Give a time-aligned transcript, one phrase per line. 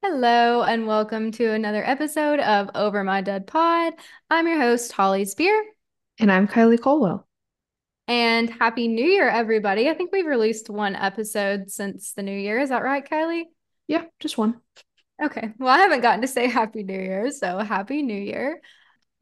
[0.00, 3.94] Hello, and welcome to another episode of Over My Dead Pod.
[4.30, 5.60] I'm your host, Holly Spear.
[6.20, 7.26] And I'm Kylie Colwell.
[8.06, 9.88] And Happy New Year, everybody.
[9.88, 12.60] I think we've released one episode since the new year.
[12.60, 13.46] Is that right, Kylie?
[13.88, 14.60] Yeah, just one.
[15.20, 15.52] Okay.
[15.58, 18.60] Well, I haven't gotten to say Happy New Year, so Happy New Year.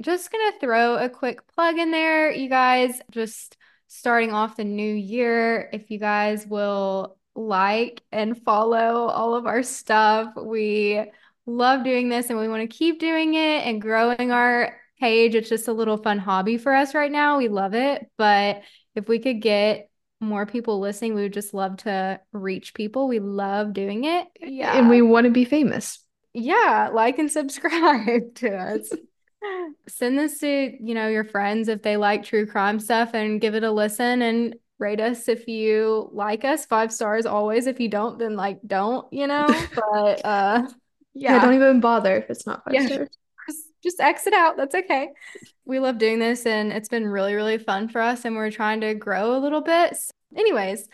[0.02, 3.00] Just going to throw a quick plug in there, you guys.
[3.10, 3.56] Just
[3.86, 9.62] starting off the new year, if you guys will like and follow all of our
[9.62, 10.34] stuff.
[10.36, 11.04] We
[11.46, 15.34] love doing this and we want to keep doing it and growing our page.
[15.34, 17.38] It's just a little fun hobby for us right now.
[17.38, 18.10] We love it.
[18.16, 18.62] But
[18.94, 23.06] if we could get more people listening, we would just love to reach people.
[23.08, 24.26] We love doing it.
[24.40, 24.76] Yeah.
[24.76, 26.00] And we want to be famous.
[26.32, 26.90] Yeah.
[26.92, 28.90] Like and subscribe to us.
[29.86, 33.54] Send this to, you know, your friends if they like true crime stuff and give
[33.54, 36.66] it a listen and rate us if you like us.
[36.66, 37.66] Five stars always.
[37.66, 39.46] If you don't, then like don't, you know.
[39.74, 40.68] But uh
[41.14, 41.34] yeah.
[41.34, 42.86] yeah don't even bother if it's not five yeah.
[42.86, 43.08] stars.
[43.48, 44.56] Just, just exit out.
[44.56, 45.10] That's okay.
[45.64, 48.80] We love doing this and it's been really, really fun for us and we're trying
[48.80, 49.96] to grow a little bit.
[49.96, 50.88] So anyways,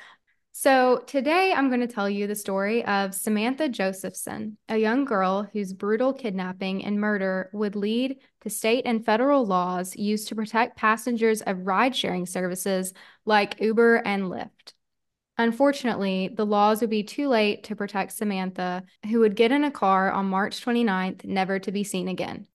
[0.54, 5.48] so, today I'm going to tell you the story of Samantha Josephson, a young girl
[5.52, 10.76] whose brutal kidnapping and murder would lead to state and federal laws used to protect
[10.76, 12.92] passengers of ride sharing services
[13.24, 14.74] like Uber and Lyft.
[15.38, 19.70] Unfortunately, the laws would be too late to protect Samantha, who would get in a
[19.70, 22.46] car on March 29th, never to be seen again.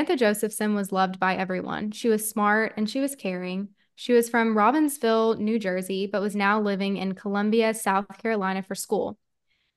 [0.00, 1.90] Samantha Josephson was loved by everyone.
[1.90, 3.68] She was smart and she was caring.
[3.96, 8.74] She was from Robbinsville, New Jersey, but was now living in Columbia, South Carolina for
[8.74, 9.18] school.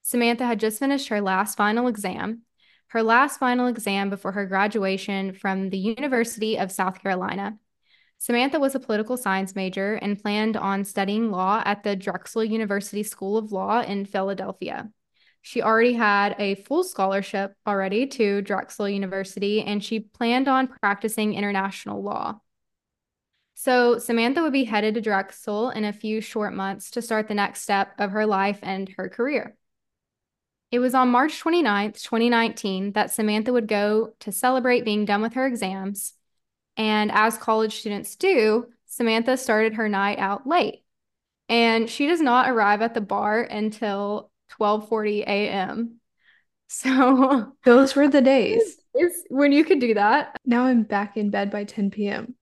[0.01, 2.43] Samantha had just finished her last final exam,
[2.91, 7.57] her last final exam before her graduation from the University of South Carolina.
[8.17, 13.03] Samantha was a political science major and planned on studying law at the Drexel University
[13.03, 14.89] School of Law in Philadelphia.
[15.45, 21.33] She already had a full scholarship already to Drexel University, and she planned on practicing
[21.33, 22.39] international law.
[23.53, 27.33] So, Samantha would be headed to Drexel in a few short months to start the
[27.33, 29.57] next step of her life and her career.
[30.71, 35.33] It was on March 29th, 2019, that Samantha would go to celebrate being done with
[35.33, 36.13] her exams.
[36.77, 40.85] And as college students do, Samantha started her night out late.
[41.49, 45.99] And she does not arrive at the bar until 12:40 a.m.
[46.67, 48.77] So those were the days.
[48.93, 50.35] It's when you could do that.
[50.45, 52.35] Now I'm back in bed by 10 p.m.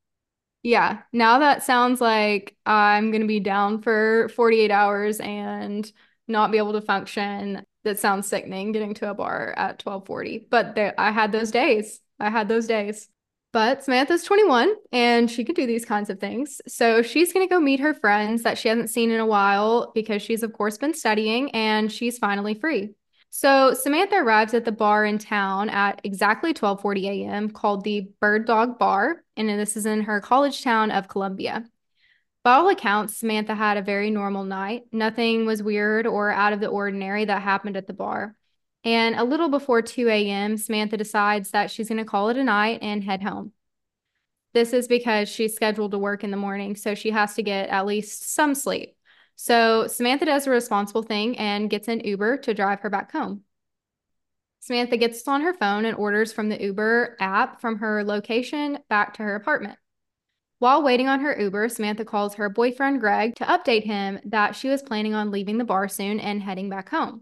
[0.63, 5.91] Yeah, now that sounds like I'm going to be down for 48 hours and
[6.27, 7.65] not be able to function.
[7.83, 10.47] That sounds sickening getting to a bar at 12:40.
[10.49, 11.99] But there, I had those days.
[12.19, 13.09] I had those days.
[13.53, 16.61] But Samantha's 21 and she can do these kinds of things.
[16.67, 19.91] So she's going to go meet her friends that she hasn't seen in a while
[19.93, 22.91] because she's, of course, been studying and she's finally free.
[23.29, 27.49] So Samantha arrives at the bar in town at exactly 12:40 a.m.
[27.49, 31.63] called the Bird Dog Bar, and this is in her college town of Columbia.
[32.43, 34.83] By all accounts, Samantha had a very normal night.
[34.91, 38.35] Nothing was weird or out of the ordinary that happened at the bar.
[38.83, 42.43] And a little before 2 a.m., Samantha decides that she's going to call it a
[42.43, 43.51] night and head home.
[44.53, 47.69] This is because she's scheduled to work in the morning, so she has to get
[47.69, 48.95] at least some sleep.
[49.35, 53.43] So Samantha does a responsible thing and gets an Uber to drive her back home.
[54.59, 59.15] Samantha gets on her phone and orders from the Uber app from her location back
[59.15, 59.77] to her apartment.
[60.59, 64.69] While waiting on her Uber, Samantha calls her boyfriend Greg to update him that she
[64.69, 67.21] was planning on leaving the bar soon and heading back home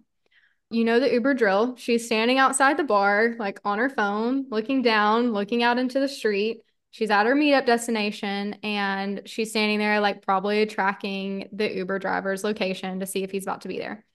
[0.71, 1.75] you know the Uber drill.
[1.77, 6.07] She's standing outside the bar, like on her phone, looking down, looking out into the
[6.07, 6.61] street.
[6.91, 12.43] She's at her meetup destination and she's standing there, like probably tracking the Uber driver's
[12.43, 14.05] location to see if he's about to be there.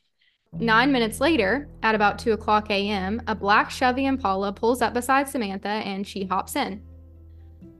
[0.58, 5.28] Nine minutes later, at about 2 o'clock a.m., a black Chevy Impala pulls up beside
[5.28, 6.80] Samantha and she hops in.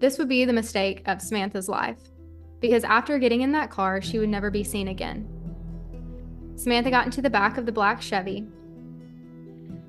[0.01, 2.01] This would be the mistake of Samantha's life,
[2.61, 5.29] because after getting in that car, she would never be seen again.
[6.57, 8.47] Samantha got into the back of the black Chevy,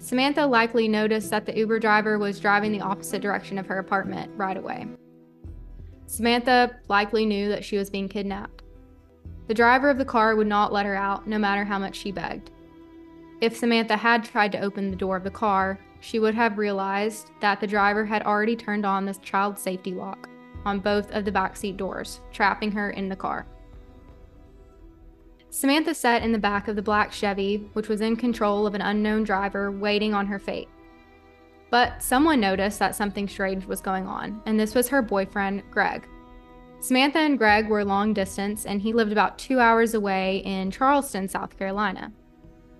[0.06, 4.32] Samantha likely noticed that the Uber driver was driving the opposite direction of her apartment
[4.38, 4.86] right away.
[6.06, 8.62] Samantha likely knew that she was being kidnapped.
[9.48, 12.12] The driver of the car would not let her out, no matter how much she
[12.12, 12.52] begged.
[13.42, 17.32] If Samantha had tried to open the door of the car, she would have realized
[17.42, 20.30] that the driver had already turned on the child safety lock
[20.66, 23.48] on both of the backseat doors, trapping her in the car.
[25.56, 28.82] Samantha sat in the back of the black Chevy, which was in control of an
[28.82, 30.68] unknown driver waiting on her fate.
[31.72, 36.10] But someone noticed that something strange was going on, and this was her boyfriend, Greg.
[36.82, 41.30] Samantha and Greg were long distance, and he lived about two hours away in Charleston,
[41.30, 42.12] South Carolina.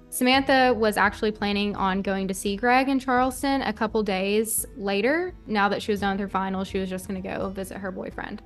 [0.10, 5.34] Samantha was actually planning on going to see Greg in Charleston a couple days later.
[5.48, 7.78] Now that she was done with her finals, she was just going to go visit
[7.78, 8.42] her boyfriend.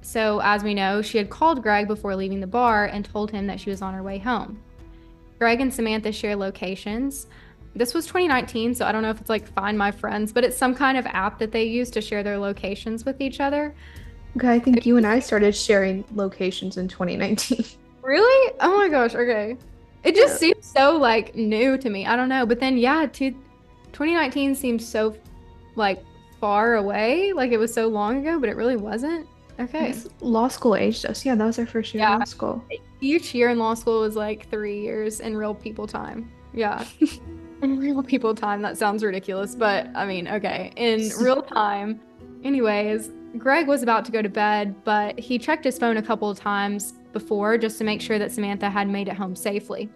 [0.00, 3.46] So, as we know, she had called Greg before leaving the bar and told him
[3.46, 4.62] that she was on her way home.
[5.38, 7.26] Greg and Samantha share locations.
[7.74, 10.56] This was 2019, so I don't know if it's like Find My Friends, but it's
[10.56, 13.74] some kind of app that they use to share their locations with each other.
[14.36, 17.64] Okay, I think you and I started sharing locations in 2019.
[18.08, 18.54] Really?
[18.60, 19.58] Oh my gosh, okay.
[20.02, 20.38] It just yeah.
[20.38, 22.06] seems so like new to me.
[22.06, 22.46] I don't know.
[22.46, 23.30] But then yeah, to
[23.92, 25.14] 2019 seems so
[25.74, 26.02] like
[26.40, 27.34] far away.
[27.34, 29.28] Like it was so long ago, but it really wasn't.
[29.58, 29.94] Okay.
[30.20, 31.24] Law school aged us.
[31.24, 32.14] Yeah, that was our first year yeah.
[32.14, 32.64] in law school.
[33.00, 36.30] Each year in law school was like three years in real people time.
[36.52, 36.84] Yeah.
[37.62, 38.62] in real people time.
[38.62, 40.72] That sounds ridiculous, but I mean, okay.
[40.76, 42.00] In real time.
[42.44, 46.30] Anyways, Greg was about to go to bed, but he checked his phone a couple
[46.30, 49.88] of times before just to make sure that Samantha had made it home safely.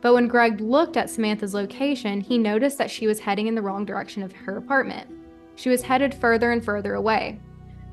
[0.00, 3.62] But when Greg looked at Samantha's location, he noticed that she was heading in the
[3.62, 5.08] wrong direction of her apartment.
[5.54, 7.40] She was headed further and further away.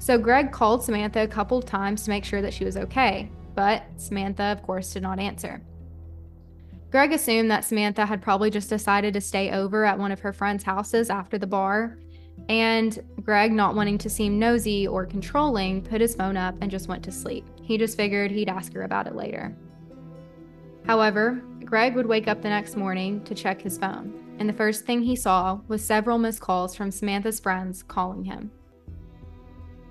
[0.03, 3.31] So Greg called Samantha a couple of times to make sure that she was okay,
[3.55, 5.61] but Samantha, of course, did not answer.
[6.91, 10.33] Greg assumed that Samantha had probably just decided to stay over at one of her
[10.33, 11.99] friend's houses after the bar,
[12.49, 16.89] and Greg, not wanting to seem nosy or controlling, put his phone up and just
[16.89, 17.47] went to sleep.
[17.61, 19.55] He just figured he'd ask her about it later.
[20.85, 24.83] However, Greg would wake up the next morning to check his phone, and the first
[24.83, 28.51] thing he saw was several missed calls from Samantha's friends calling him.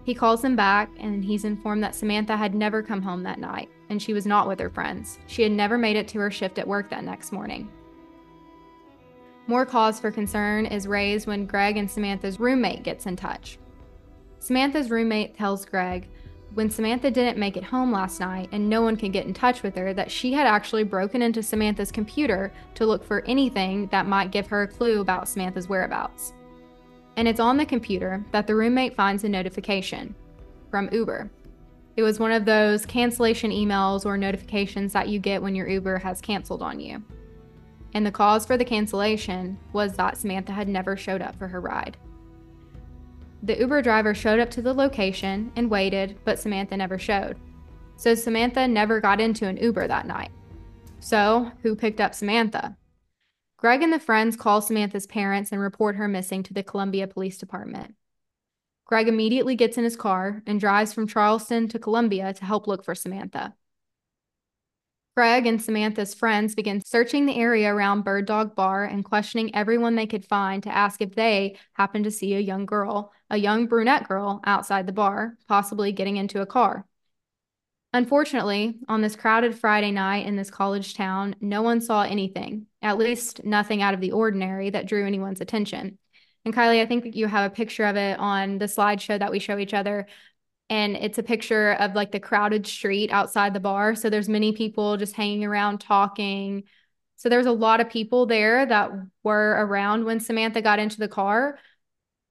[0.04, 3.68] He calls them back and he's informed that Samantha had never come home that night
[3.88, 5.18] and she was not with her friends.
[5.26, 7.70] She had never made it to her shift at work that next morning.
[9.46, 13.58] More cause for concern is raised when Greg and Samantha's roommate gets in touch.
[14.38, 16.08] Samantha's roommate tells Greg
[16.54, 19.62] when Samantha didn't make it home last night and no one could get in touch
[19.62, 24.06] with her that she had actually broken into Samantha's computer to look for anything that
[24.06, 26.34] might give her a clue about Samantha's whereabouts
[27.16, 30.14] and it's on the computer that the roommate finds a notification
[30.70, 31.30] from Uber.
[31.96, 35.98] It was one of those cancellation emails or notifications that you get when your Uber
[35.98, 37.02] has canceled on you.
[37.94, 41.60] And the cause for the cancellation was that Samantha had never showed up for her
[41.60, 41.98] ride.
[43.42, 47.36] The Uber driver showed up to the location and waited, but Samantha never showed.
[47.96, 50.30] So Samantha never got into an Uber that night.
[51.00, 52.76] So, who picked up Samantha?
[53.62, 57.38] Greg and the friends call Samantha's parents and report her missing to the Columbia Police
[57.38, 57.94] Department.
[58.86, 62.84] Greg immediately gets in his car and drives from Charleston to Columbia to help look
[62.84, 63.54] for Samantha.
[65.16, 69.94] Greg and Samantha's friends begin searching the area around Bird Dog Bar and questioning everyone
[69.94, 73.66] they could find to ask if they happened to see a young girl, a young
[73.66, 76.84] brunette girl, outside the bar, possibly getting into a car.
[77.94, 82.96] Unfortunately, on this crowded Friday night in this college town, no one saw anything, at
[82.96, 85.98] least nothing out of the ordinary that drew anyone's attention.
[86.44, 89.38] And Kylie, I think you have a picture of it on the slideshow that we
[89.38, 90.06] show each other.
[90.70, 93.94] And it's a picture of like the crowded street outside the bar.
[93.94, 96.64] So there's many people just hanging around talking.
[97.16, 98.90] So there's a lot of people there that
[99.22, 101.58] were around when Samantha got into the car,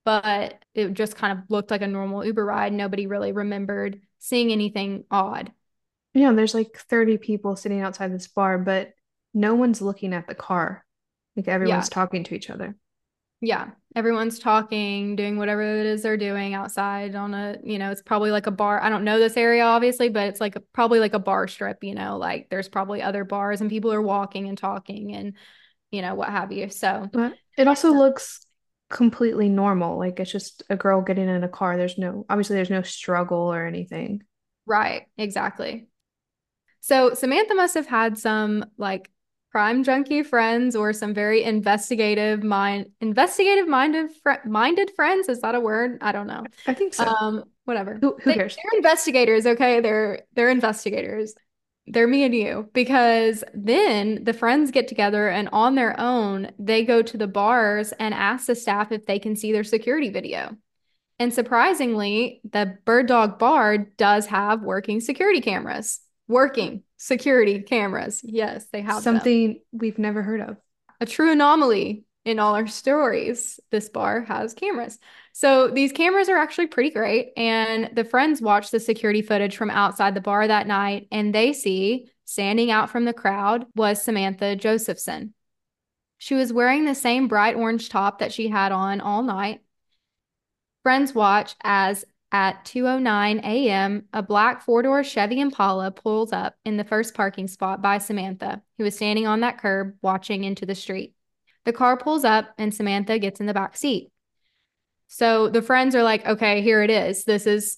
[0.05, 2.73] but it just kind of looked like a normal Uber ride.
[2.73, 5.53] Nobody really remembered seeing anything odd.
[6.13, 8.93] Yeah, there's like 30 people sitting outside this bar, but
[9.33, 10.85] no one's looking at the car.
[11.35, 11.93] Like everyone's yeah.
[11.93, 12.75] talking to each other.
[13.39, 18.01] Yeah, everyone's talking, doing whatever it is they're doing outside on a, you know, it's
[18.01, 18.81] probably like a bar.
[18.81, 21.83] I don't know this area obviously, but it's like a, probably like a bar strip,
[21.83, 25.33] you know, like there's probably other bars and people are walking and talking and,
[25.89, 26.69] you know, what have you.
[26.69, 28.45] So but it also looks
[28.91, 29.97] completely normal.
[29.97, 31.77] Like it's just a girl getting in a car.
[31.77, 34.21] There's no obviously there's no struggle or anything.
[34.67, 35.87] Right, exactly.
[36.81, 39.09] So Samantha must have had some like
[39.51, 45.29] crime junkie friends or some very investigative mind investigative minded fr- minded friends?
[45.29, 45.97] Is that a word?
[46.01, 46.43] I don't know.
[46.67, 47.05] I think so.
[47.05, 47.97] Um whatever.
[48.01, 48.55] Who, who they, cares?
[48.55, 49.79] they're investigators okay?
[49.79, 51.35] They're they're investigators.
[51.87, 52.69] They're me and you.
[52.73, 57.91] Because then the friends get together and on their own they go to the bars
[57.93, 60.55] and ask the staff if they can see their security video.
[61.19, 65.99] And surprisingly the bird dog bar does have working security cameras
[66.31, 69.61] working security cameras yes they have something them.
[69.71, 70.57] we've never heard of
[70.99, 74.97] a true anomaly in all our stories this bar has cameras
[75.33, 77.31] so these cameras are actually pretty great.
[77.37, 81.53] And the friends watch the security footage from outside the bar that night and they
[81.53, 85.33] see standing out from the crowd was Samantha Josephson.
[86.17, 89.61] She was wearing the same bright orange top that she had on all night.
[90.83, 94.05] Friends watch as at 2:09 a.m.
[94.13, 98.85] a black four-door Chevy Impala pulls up in the first parking spot by Samantha, who
[98.85, 101.13] was standing on that curb watching into the street.
[101.65, 104.11] The car pulls up and Samantha gets in the back seat.
[105.07, 107.25] So the friends are like, "Okay, here it is.
[107.25, 107.77] This is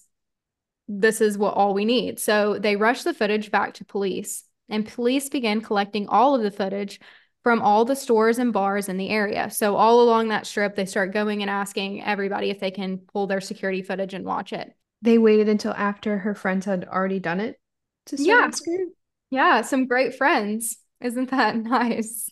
[0.87, 4.87] this is what all we need." So they rush the footage back to police, and
[4.87, 6.99] police begin collecting all of the footage
[7.43, 9.49] from all the stores and bars in the area.
[9.49, 13.27] So all along that strip, they start going and asking everybody if they can pull
[13.27, 14.73] their security footage and watch it.
[15.01, 17.59] They waited until after her friends had already done it
[18.05, 18.45] to start Yeah.
[18.47, 18.93] asking?
[19.29, 20.77] Yeah, some great friends.
[21.01, 22.29] Isn't that nice?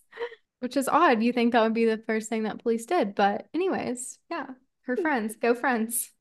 [0.62, 1.22] Which is odd.
[1.22, 3.14] You think that would be the first thing that police did.
[3.14, 4.46] But, anyways, yeah,
[4.84, 5.02] her hmm.
[5.02, 5.36] friends.
[5.36, 6.12] Go, friends.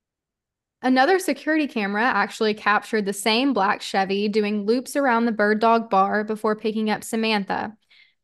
[0.83, 5.91] Another security camera actually captured the same black Chevy doing loops around the Bird Dog
[5.91, 7.77] bar before picking up Samantha,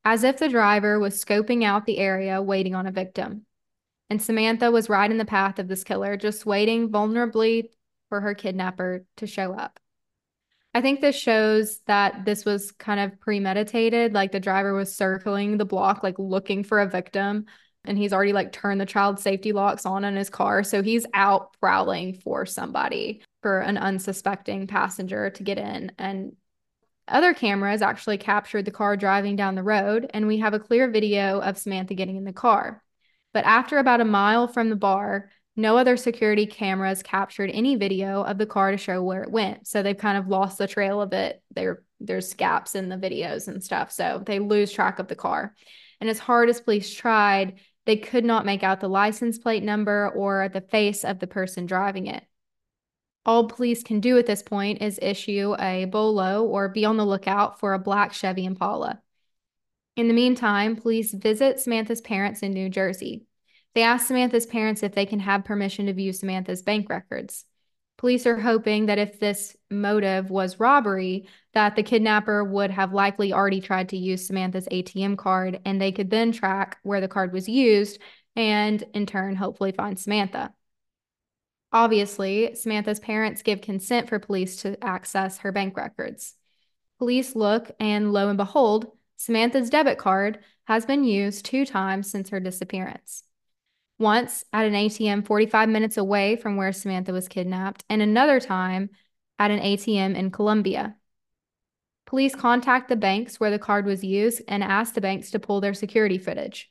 [0.07, 3.45] as if the driver was scoping out the area waiting on a victim.
[4.09, 7.71] And Samantha was right in the path of this killer, just waiting vulnerably
[8.09, 9.81] for her kidnapper to show up.
[10.73, 14.15] I think this shows that this was kind of premeditated.
[14.15, 17.47] Like the driver was circling the block, like looking for a victim,
[17.85, 20.63] and he's already like turned the child safety locks on in his car.
[20.63, 25.91] So he's out prowling for somebody, for an unsuspecting passenger to get in.
[25.99, 26.37] And
[27.09, 30.91] other cameras actually captured the car driving down the road, and we have a clear
[30.91, 32.83] video of Samantha getting in the car.
[33.33, 38.23] But after about a mile from the bar, no other security cameras captured any video
[38.23, 39.67] of the car to show where it went.
[39.67, 41.43] So they've kind of lost the trail of it.
[41.55, 43.91] There, there's gaps in the videos and stuff.
[43.91, 45.55] So they lose track of the car.
[46.01, 50.11] And as hard as police tried, they could not make out the license plate number
[50.11, 52.23] or the face of the person driving it.
[53.27, 57.05] All police can do at this point is issue a bolo or be on the
[57.05, 59.03] lookout for a black Chevy Impala.
[59.97, 63.27] In the meantime, police visit Samantha's parents in New Jersey.
[63.75, 67.45] They ask Samantha's parents if they can have permission to view Samantha's bank records.
[67.99, 73.33] Police are hoping that if this motive was robbery, that the kidnapper would have likely
[73.33, 77.33] already tried to use Samantha's ATM card and they could then track where the card
[77.33, 77.99] was used
[78.37, 80.53] and in turn hopefully find Samantha.
[81.73, 86.35] Obviously, Samantha's parents give consent for police to access her bank records.
[86.99, 92.31] Police look and lo and behold, Samantha's debit card has been used two times since
[92.31, 93.25] her disappearance
[93.99, 98.91] once at an ATM 45 minutes away from where Samantha was kidnapped, and another time
[99.39, 100.97] at an ATM in Columbia.
[102.07, 105.61] Police contact the banks where the card was used and ask the banks to pull
[105.61, 106.71] their security footage.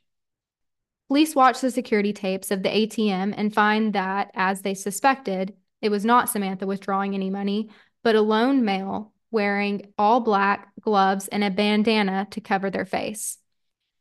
[1.07, 5.89] Police watch the security tapes of the ATM and find that, as they suspected, it
[5.89, 7.69] was not Samantha withdrawing any money,
[8.03, 13.37] but a lone male wearing all black gloves and a bandana to cover their face.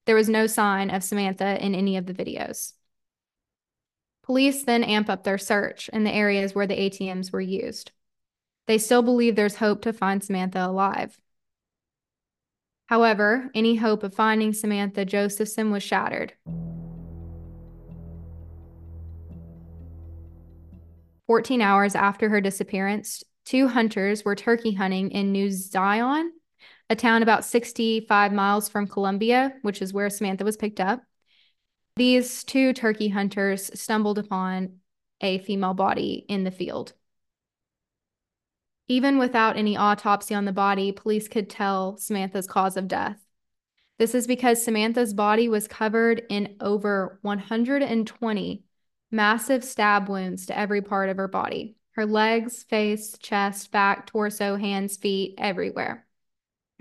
[0.06, 2.73] There was no sign of Samantha in any of the videos.
[4.23, 7.92] Police then amp up their search in the areas where the ATMs were used.
[8.66, 11.20] They still believe there's hope to find Samantha alive.
[12.87, 16.32] However, any hope of finding Samantha Josephson was shattered.
[21.26, 26.33] Fourteen hours after her disappearance, two hunters were turkey hunting in New Zion,
[26.90, 31.02] a town about 65 miles from Columbia, which is where Samantha was picked up.
[31.97, 34.81] These two turkey hunters stumbled upon
[35.21, 36.93] a female body in the field.
[38.88, 43.25] Even without any autopsy on the body, police could tell Samantha's cause of death.
[43.99, 48.63] This is because Samantha's body was covered in over 120
[49.14, 54.56] massive stab wounds to every part of her body her legs, face, chest, back, torso,
[54.56, 56.04] hands, feet, everywhere.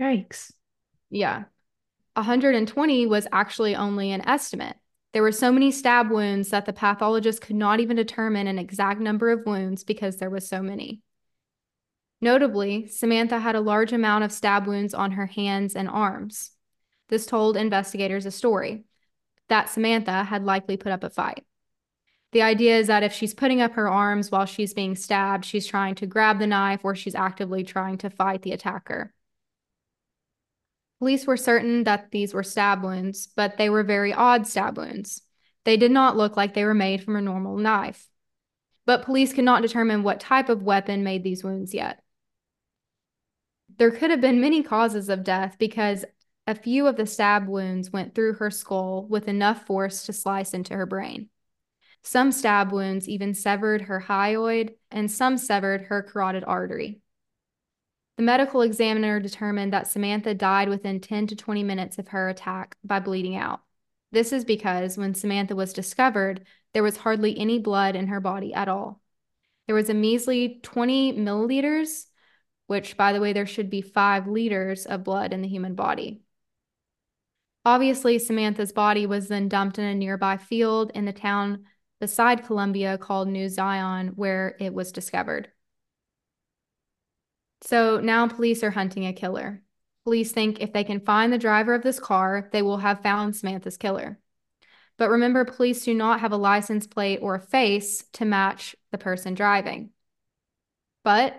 [0.00, 0.50] Yikes.
[1.08, 1.44] Yeah.
[2.14, 4.76] 120 was actually only an estimate.
[5.12, 9.00] There were so many stab wounds that the pathologist could not even determine an exact
[9.00, 11.00] number of wounds because there was so many.
[12.20, 16.50] Notably, Samantha had a large amount of stab wounds on her hands and arms.
[17.08, 18.84] This told investigators a story
[19.48, 21.44] that Samantha had likely put up a fight.
[22.34, 25.68] The idea is that if she's putting up her arms while she's being stabbed, she's
[25.68, 29.14] trying to grab the knife or she's actively trying to fight the attacker.
[30.98, 35.22] Police were certain that these were stab wounds, but they were very odd stab wounds.
[35.62, 38.08] They did not look like they were made from a normal knife.
[38.84, 42.02] But police could not determine what type of weapon made these wounds yet.
[43.78, 46.04] There could have been many causes of death because
[46.48, 50.52] a few of the stab wounds went through her skull with enough force to slice
[50.52, 51.28] into her brain.
[52.06, 57.00] Some stab wounds even severed her hyoid, and some severed her carotid artery.
[58.18, 62.76] The medical examiner determined that Samantha died within 10 to 20 minutes of her attack
[62.84, 63.62] by bleeding out.
[64.12, 68.52] This is because when Samantha was discovered, there was hardly any blood in her body
[68.52, 69.00] at all.
[69.66, 72.04] There was a measly 20 milliliters,
[72.66, 76.20] which, by the way, there should be five liters of blood in the human body.
[77.64, 81.64] Obviously, Samantha's body was then dumped in a nearby field in the town
[82.04, 85.48] beside Columbia called New Zion, where it was discovered.
[87.62, 89.62] So now police are hunting a killer.
[90.04, 93.34] Police think if they can find the driver of this car, they will have found
[93.34, 94.18] Samantha's killer.
[94.98, 98.98] But remember, police do not have a license plate or a face to match the
[98.98, 99.88] person driving.
[101.04, 101.34] But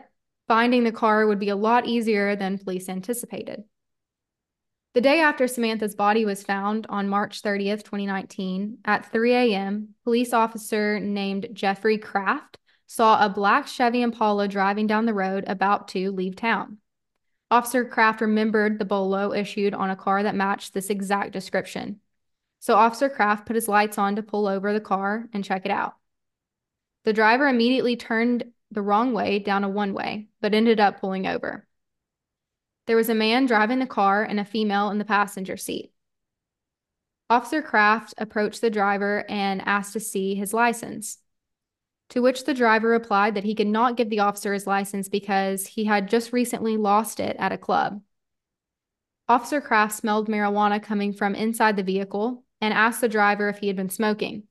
[0.48, 3.66] finding the car would be a lot easier than police anticipated.
[4.96, 10.32] The day after Samantha's body was found on March 30th, 2019, at 3 a.m., police
[10.32, 16.12] officer named Jeffrey Kraft saw a black Chevy Impala driving down the road about to
[16.12, 16.78] leave town.
[17.52, 22.00] Officer Kraft remembered the bolo issued on a car that matched this exact description.
[22.60, 25.72] So Officer Kraft put his lights on to pull over the car and check it
[25.72, 25.96] out.
[27.04, 31.28] The driver immediately turned the wrong way down a one way, but ended up pulling
[31.28, 31.68] over.
[32.88, 35.92] There was a man driving the car and a female in the passenger seat.
[37.30, 41.18] Officer Kraft approached the driver and asked to see his license.
[42.10, 45.66] To which the driver replied that he could not give the officer his license because
[45.66, 48.02] he had just recently lost it at a club.
[49.28, 53.68] Officer Kraft smelled marijuana coming from inside the vehicle and asked the driver if he
[53.68, 54.44] had been smoking.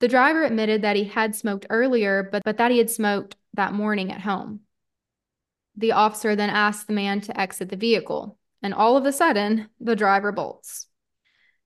[0.00, 3.72] The driver admitted that he had smoked earlier, but, but that he had smoked that
[3.72, 4.60] morning at home.
[5.76, 9.68] The officer then asked the man to exit the vehicle, and all of a sudden,
[9.80, 10.86] the driver bolts.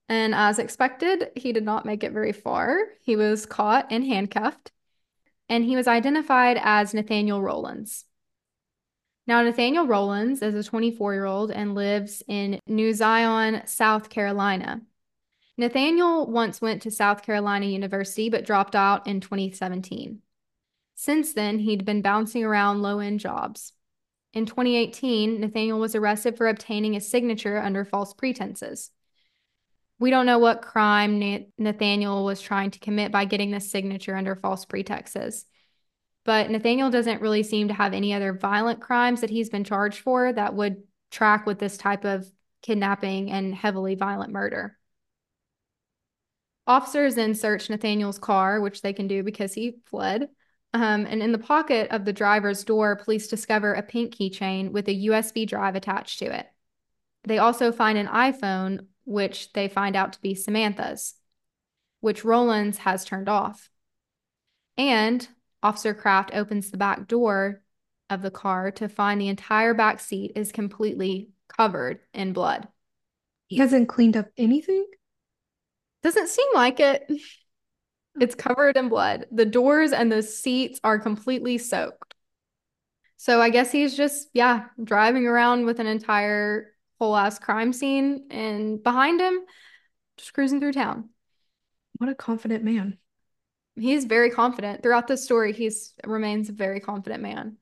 [0.09, 2.79] And as expected, he did not make it very far.
[3.03, 4.71] He was caught and handcuffed,
[5.49, 8.05] and he was identified as Nathaniel Rollins.
[9.27, 14.83] Now, Nathaniel Rollins is a 24 year old and lives in New Zion, South Carolina.
[15.57, 20.21] Nathaniel once went to South Carolina University but dropped out in 2017.
[20.95, 23.73] Since then, he'd been bouncing around low end jobs.
[24.35, 28.91] In 2018, Nathaniel was arrested for obtaining a signature under false pretenses.
[30.01, 34.35] We don't know what crime Nathaniel was trying to commit by getting this signature under
[34.35, 35.47] false pretexts.
[36.25, 40.01] But Nathaniel doesn't really seem to have any other violent crimes that he's been charged
[40.01, 42.27] for that would track with this type of
[42.61, 44.77] kidnapping and heavily violent murder.
[46.67, 50.29] Officers then search Nathaniel's car, which they can do because he fled.
[50.75, 54.89] Um, and in the pocket of the driver's door, police discover a pink keychain with
[54.89, 56.49] a USB drive attached to it.
[57.23, 61.15] They also find an iPhone which they find out to be Samantha's,
[62.01, 63.71] which Rollins has turned off.
[64.77, 65.27] And
[65.63, 67.63] Officer Kraft opens the back door
[68.11, 72.67] of the car to find the entire back seat is completely covered in blood.
[73.47, 74.87] He hasn't cleaned up anything?
[76.03, 77.09] Doesn't seem like it.
[78.21, 79.27] It's covered in blood.
[79.33, 82.15] The doors and the seats are completely soaked.
[83.17, 88.27] So I guess he's just, yeah, driving around with an entire whole ass crime scene
[88.31, 89.41] and behind him,
[90.17, 91.11] just cruising through town.
[91.99, 92.99] What a confident man.
[93.77, 94.83] He's very confident.
[94.83, 97.57] Throughout the story, he's remains a very confident man.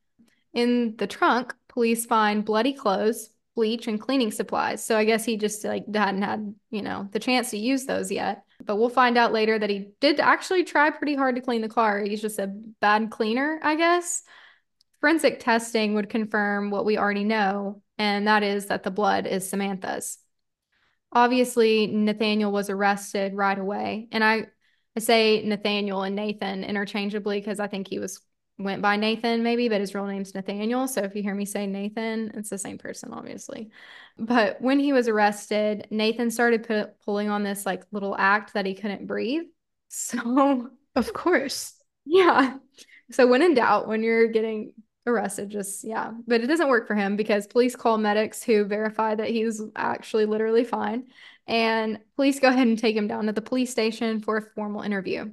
[0.52, 4.84] In the trunk, police find bloody clothes, bleach, and cleaning supplies.
[4.84, 8.10] So I guess he just like hadn't had, you know, the chance to use those
[8.10, 8.42] yet.
[8.64, 11.68] But we'll find out later that he did actually try pretty hard to clean the
[11.68, 12.00] car.
[12.00, 14.22] He's just a bad cleaner, I guess.
[15.00, 19.48] Forensic testing would confirm what we already know, and that is that the blood is
[19.48, 20.18] Samantha's.
[21.12, 24.08] Obviously, Nathaniel was arrested right away.
[24.12, 24.46] And I,
[24.96, 28.20] I say Nathaniel and Nathan interchangeably because I think he was
[28.58, 30.86] went by Nathan maybe, but his real name's Nathaniel.
[30.88, 33.70] So if you hear me say Nathan, it's the same person, obviously.
[34.18, 38.66] But when he was arrested, Nathan started put, pulling on this like little act that
[38.66, 39.44] he couldn't breathe.
[39.94, 41.74] So, of course.
[42.06, 42.56] Yeah.
[43.10, 44.72] So when in doubt, when you're getting
[45.06, 49.14] arrested just yeah but it doesn't work for him because police call medics who verify
[49.14, 51.04] that he's actually literally fine
[51.48, 54.82] and police go ahead and take him down to the police station for a formal
[54.82, 55.28] interview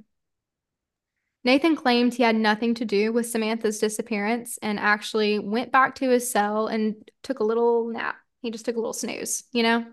[1.44, 6.08] nathan claimed he had nothing to do with samantha's disappearance and actually went back to
[6.08, 8.16] his cell and took a little nap.
[8.42, 9.86] He just took a little snooze you know?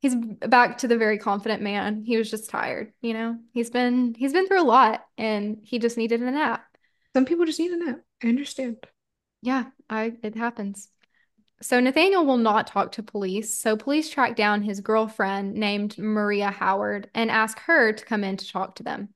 [0.00, 2.04] He's back to the very confident man.
[2.04, 3.36] He was just tired you know?
[3.52, 6.64] He's been he's been through a lot and he just needed a nap.
[7.14, 8.00] Some people just need a nap.
[8.22, 8.76] I understand.
[9.42, 10.88] Yeah, I it happens.
[11.60, 13.60] So Nathaniel will not talk to police.
[13.60, 18.36] So police track down his girlfriend named Maria Howard and ask her to come in
[18.36, 19.08] to talk to them.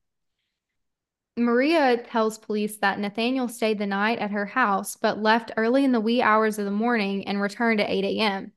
[1.37, 5.93] Maria tells police that Nathaniel stayed the night at her house, but left early in
[5.93, 8.53] the wee hours of the morning and returned at 8 a.m.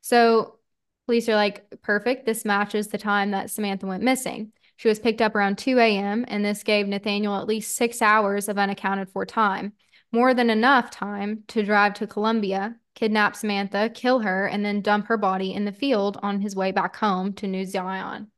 [0.00, 0.58] So
[1.06, 2.26] police are like, perfect.
[2.26, 4.52] This matches the time that Samantha went missing.
[4.76, 8.48] She was picked up around 2 a.m., and this gave Nathaniel at least six hours
[8.48, 9.72] of unaccounted for time,
[10.12, 15.06] more than enough time to drive to Columbia, kidnap Samantha, kill her, and then dump
[15.08, 18.30] her body in the field on his way back home to New Zion.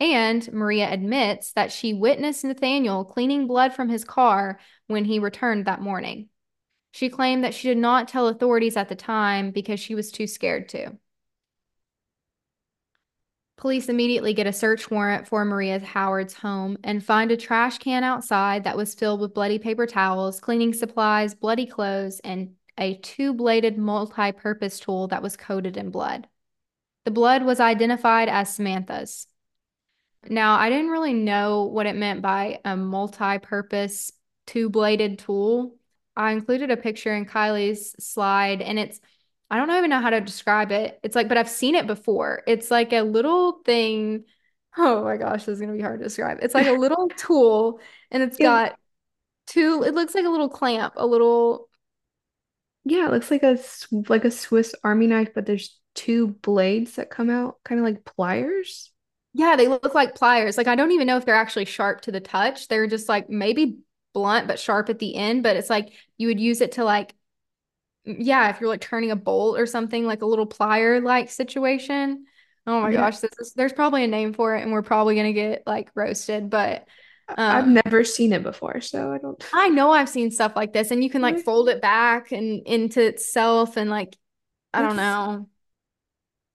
[0.00, 5.66] And Maria admits that she witnessed Nathaniel cleaning blood from his car when he returned
[5.66, 6.30] that morning.
[6.92, 10.26] She claimed that she did not tell authorities at the time because she was too
[10.26, 10.96] scared to.
[13.58, 18.02] Police immediately get a search warrant for Maria Howard's home and find a trash can
[18.02, 23.34] outside that was filled with bloody paper towels, cleaning supplies, bloody clothes, and a two
[23.34, 26.26] bladed multi purpose tool that was coated in blood.
[27.04, 29.26] The blood was identified as Samantha's.
[30.28, 34.12] Now, I didn't really know what it meant by a multi purpose
[34.46, 35.76] two bladed tool.
[36.16, 39.00] I included a picture in Kylie's slide, and it's
[39.50, 40.98] I don't even know how to describe it.
[41.02, 42.42] It's like, but I've seen it before.
[42.46, 44.24] It's like a little thing.
[44.76, 46.38] Oh my gosh, this is gonna be hard to describe.
[46.42, 47.80] It's like a little tool,
[48.10, 48.78] and it's got
[49.46, 49.82] two.
[49.84, 51.68] It looks like a little clamp, a little.
[52.84, 53.58] Yeah, it looks like a
[54.08, 58.04] like a Swiss Army knife, but there's two blades that come out, kind of like
[58.04, 58.92] pliers.
[59.32, 60.56] Yeah, they look like pliers.
[60.58, 62.68] Like I don't even know if they're actually sharp to the touch.
[62.68, 63.78] They're just like maybe
[64.12, 65.42] blunt but sharp at the end.
[65.42, 67.14] But it's like you would use it to like,
[68.04, 72.26] yeah, if you're like turning a bolt or something, like a little plier like situation.
[72.66, 75.16] Oh my Yeah, gosh, this is there's probably a name for it, and we're probably
[75.16, 76.50] gonna get like roasted.
[76.50, 76.86] But
[77.28, 79.42] I- I've um, never seen it before, so I don't.
[79.52, 82.62] I know I've seen stuff like this, and you can like fold it back and
[82.66, 84.16] into itself, and like
[84.74, 85.49] I don't know.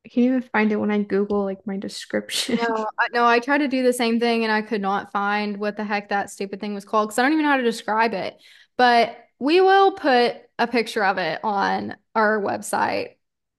[0.05, 2.59] I can't even find it when I Google like my description.
[2.59, 5.57] No, I, no, I tried to do the same thing and I could not find
[5.57, 7.63] what the heck that stupid thing was called because I don't even know how to
[7.63, 8.37] describe it.
[8.77, 13.15] But we will put a picture of it on our website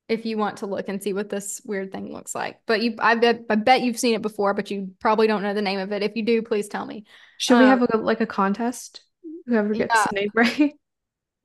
[0.08, 2.60] if you want to look and see what this weird thing looks like.
[2.66, 5.52] But you, I bet, I bet you've seen it before, but you probably don't know
[5.52, 6.02] the name of it.
[6.04, 7.04] If you do, please tell me.
[7.38, 9.02] Should we Um, have a, like a contest?
[9.46, 10.74] Whoever gets yeah, the name right.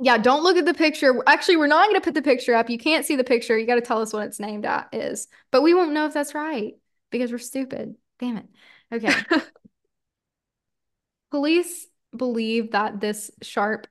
[0.01, 0.17] Yeah.
[0.17, 1.13] Don't look at the picture.
[1.27, 2.69] Actually, we're not going to put the picture up.
[2.69, 3.57] You can't see the picture.
[3.57, 5.27] You got to tell us what it's named at is.
[5.51, 6.73] But we won't know if that's right
[7.11, 7.95] because we're stupid.
[8.19, 8.45] Damn it.
[8.91, 9.13] Okay.
[11.31, 13.87] Police believe that this sharp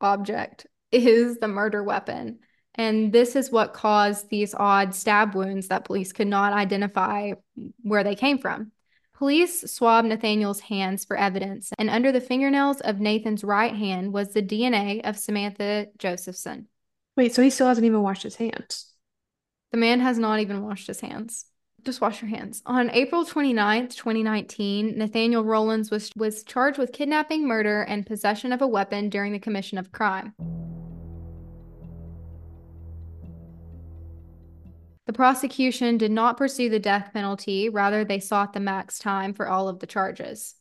[0.00, 2.38] object is the murder weapon.
[2.74, 7.32] And this is what caused these odd stab wounds that police could not identify
[7.82, 8.72] where they came from.
[9.22, 14.34] Police swabbed Nathaniel's hands for evidence, and under the fingernails of Nathan's right hand was
[14.34, 16.66] the DNA of Samantha Josephson.
[17.16, 18.92] Wait, so he still hasn't even washed his hands.
[19.70, 21.46] The man has not even washed his hands.
[21.84, 22.62] Just wash your hands.
[22.66, 28.60] On April 29th, 2019, Nathaniel Rollins was, was charged with kidnapping, murder, and possession of
[28.60, 30.34] a weapon during the commission of crime.
[35.12, 39.46] The prosecution did not pursue the death penalty, rather, they sought the max time for
[39.46, 40.54] all of the charges.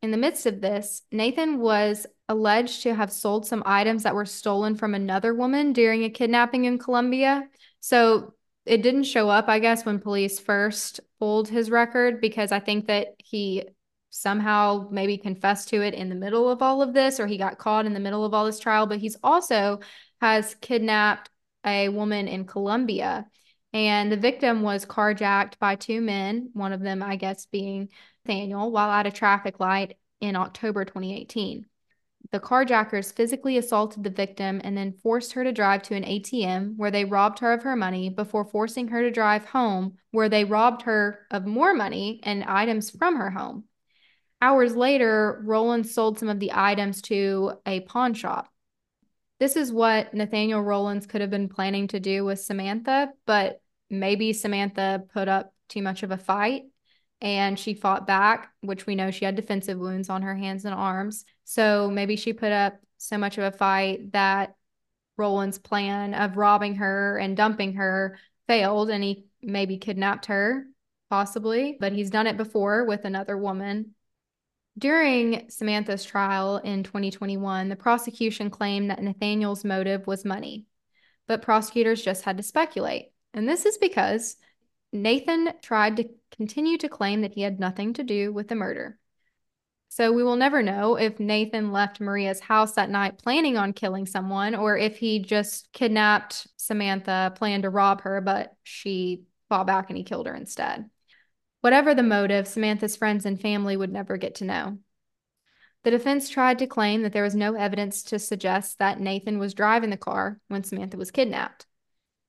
[0.00, 4.24] In the midst of this, Nathan was alleged to have sold some items that were
[4.24, 7.46] stolen from another woman during a kidnapping in Columbia.
[7.80, 8.32] So
[8.64, 12.86] it didn't show up, I guess, when police first pulled his record because I think
[12.86, 13.64] that he
[14.08, 17.58] somehow maybe confessed to it in the middle of all of this or he got
[17.58, 18.86] caught in the middle of all this trial.
[18.86, 19.80] But he's also
[20.22, 21.28] has kidnapped
[21.66, 23.26] a woman in Columbia.
[23.72, 27.90] And the victim was carjacked by two men, one of them, I guess, being
[28.24, 31.66] Nathaniel, while at a traffic light in October 2018.
[32.30, 36.76] The carjackers physically assaulted the victim and then forced her to drive to an ATM
[36.76, 40.44] where they robbed her of her money before forcing her to drive home, where they
[40.44, 43.64] robbed her of more money and items from her home.
[44.42, 48.48] Hours later, Rollins sold some of the items to a pawn shop.
[49.38, 54.32] This is what Nathaniel Rollins could have been planning to do with Samantha, but maybe
[54.32, 56.64] Samantha put up too much of a fight
[57.20, 60.74] and she fought back, which we know she had defensive wounds on her hands and
[60.74, 61.24] arms.
[61.44, 64.54] So maybe she put up so much of a fight that
[65.16, 70.66] Rollins' plan of robbing her and dumping her failed and he maybe kidnapped her,
[71.10, 73.94] possibly, but he's done it before with another woman.
[74.78, 80.66] During Samantha's trial in 2021, the prosecution claimed that Nathaniel's motive was money,
[81.26, 83.10] but prosecutors just had to speculate.
[83.34, 84.36] And this is because
[84.92, 88.98] Nathan tried to continue to claim that he had nothing to do with the murder.
[89.88, 94.06] So we will never know if Nathan left Maria's house that night planning on killing
[94.06, 99.88] someone or if he just kidnapped Samantha, planned to rob her, but she fought back
[99.88, 100.88] and he killed her instead.
[101.60, 104.78] Whatever the motive, Samantha's friends and family would never get to know.
[105.84, 109.54] The defense tried to claim that there was no evidence to suggest that Nathan was
[109.54, 111.66] driving the car when Samantha was kidnapped.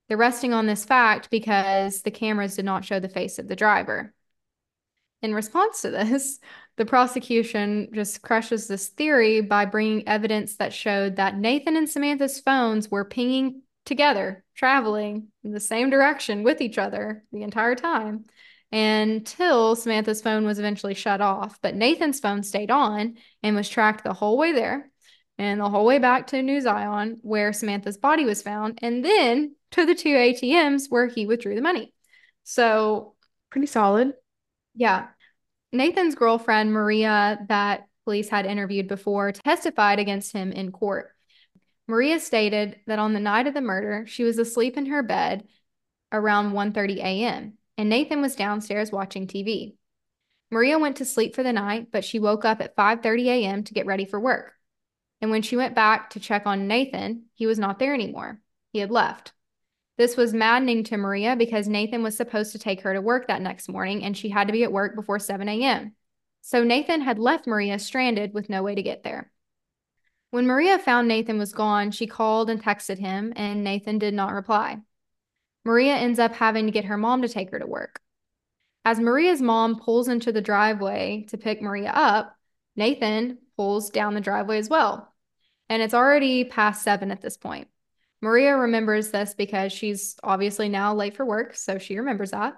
[0.08, 3.56] They're resting on this fact because the cameras did not show the face of the
[3.56, 4.14] driver.
[5.22, 6.40] In response to this,
[6.78, 12.40] the prosecution just crushes this theory by bringing evidence that showed that Nathan and Samantha's
[12.40, 18.26] phones were pinging together, traveling in the same direction with each other the entire time
[18.72, 21.60] until Samantha's phone was eventually shut off.
[21.62, 24.92] But Nathan's phone stayed on and was tracked the whole way there
[25.38, 29.56] and the whole way back to New Zion, where Samantha's body was found, and then
[29.72, 31.94] to the two ATMs where he withdrew the money.
[32.44, 33.16] So,
[33.50, 34.14] pretty solid.
[34.76, 35.08] Yeah.
[35.72, 41.12] Nathan's girlfriend, Maria, that police had interviewed before, testified against him in court.
[41.88, 45.48] Maria stated that on the night of the murder, she was asleep in her bed
[46.12, 49.78] around 1:30 a.m and Nathan was downstairs watching TV.
[50.52, 53.64] Maria went to sleep for the night, but she woke up at 5:30 a.m.
[53.64, 54.52] to get ready for work.
[55.22, 58.42] And when she went back to check on Nathan, he was not there anymore.
[58.74, 59.32] He had left.
[59.98, 63.42] This was maddening to Maria because Nathan was supposed to take her to work that
[63.42, 65.96] next morning and she had to be at work before 7 a.m.
[66.42, 69.32] So Nathan had left Maria stranded with no way to get there.
[70.32, 74.34] When Maria found Nathan was gone, she called and texted him, and Nathan did not
[74.34, 74.80] reply.
[75.66, 78.00] Maria ends up having to get her mom to take her to work.
[78.86, 82.36] As Maria's mom pulls into the driveway to pick Maria up,
[82.76, 85.14] Nathan pulls down the driveway as well.
[85.68, 87.68] And it's already past seven at this point.
[88.22, 92.56] Maria remembers this because she's obviously now late for work, so she remembers that.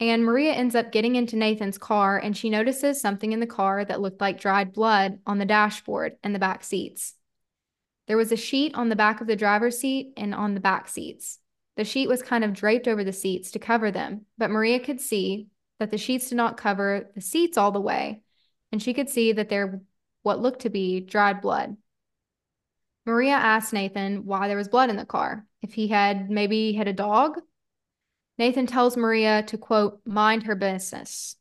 [0.00, 3.84] And Maria ends up getting into Nathan's car and she notices something in the car
[3.84, 7.14] that looked like dried blood on the dashboard and the back seats.
[8.06, 10.88] There was a sheet on the back of the driver's seat and on the back
[10.88, 11.40] seats.
[11.78, 15.00] The sheet was kind of draped over the seats to cover them, but Maria could
[15.00, 15.46] see
[15.78, 18.20] that the sheets did not cover the seats all the way,
[18.72, 19.80] and she could see that there
[20.22, 21.76] what looked to be dried blood.
[23.06, 26.88] Maria asked Nathan why there was blood in the car, if he had maybe hit
[26.88, 27.38] a dog.
[28.38, 31.36] Nathan tells Maria to quote, mind her business.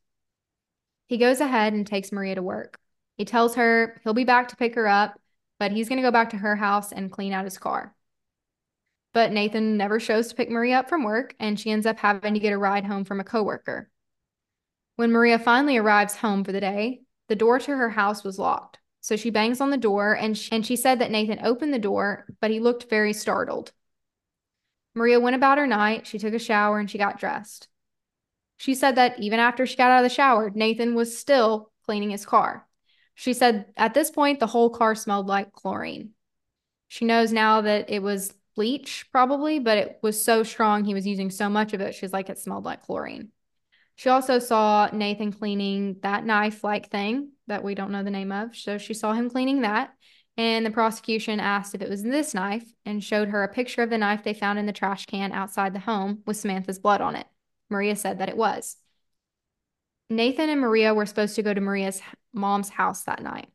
[1.07, 2.79] He goes ahead and takes Maria to work.
[3.17, 5.19] He tells her he'll be back to pick her up,
[5.57, 7.95] but he's going to go back to her house and clean out his car.
[9.17, 12.35] But Nathan never shows to pick Maria up from work, and she ends up having
[12.35, 13.89] to get a ride home from a coworker.
[14.95, 18.77] When Maria finally arrives home for the day, the door to her house was locked.
[19.01, 21.79] So she bangs on the door, and she, and she said that Nathan opened the
[21.79, 23.71] door, but he looked very startled.
[24.93, 27.69] Maria went about her night, she took a shower, and she got dressed.
[28.57, 32.11] She said that even after she got out of the shower, Nathan was still cleaning
[32.11, 32.67] his car.
[33.15, 36.11] She said at this point, the whole car smelled like chlorine.
[36.87, 40.83] She knows now that it was bleach probably, but it was so strong.
[40.83, 41.93] He was using so much of it.
[41.93, 43.29] She's like, it smelled like chlorine.
[43.95, 48.31] She also saw Nathan cleaning that knife like thing that we don't know the name
[48.31, 48.55] of.
[48.55, 49.93] So she saw him cleaning that.
[50.37, 53.89] And the prosecution asked if it was this knife and showed her a picture of
[53.89, 57.15] the knife they found in the trash can outside the home with Samantha's blood on
[57.15, 57.27] it.
[57.69, 58.75] Maria said that it was.
[60.09, 62.01] Nathan and Maria were supposed to go to Maria's
[62.33, 63.49] mom's house that night.